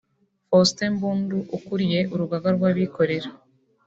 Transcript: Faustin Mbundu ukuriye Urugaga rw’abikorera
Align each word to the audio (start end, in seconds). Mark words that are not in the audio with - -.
Faustin 0.47 0.89
Mbundu 0.95 1.37
ukuriye 1.57 1.99
Urugaga 2.13 2.47
rw’abikorera 2.55 3.29